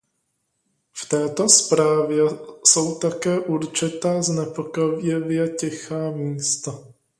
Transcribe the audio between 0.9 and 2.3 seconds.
V této zprávě